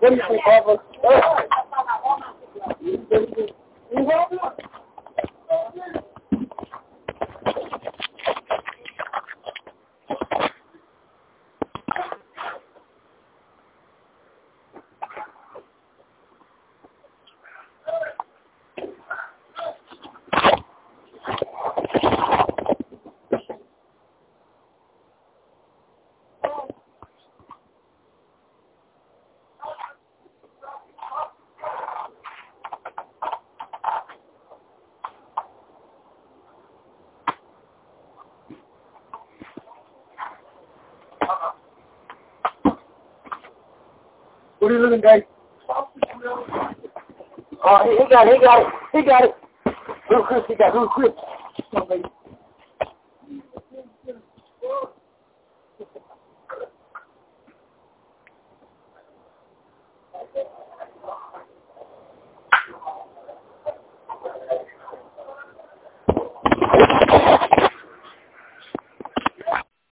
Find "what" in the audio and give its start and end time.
0.00-0.10, 44.60-44.70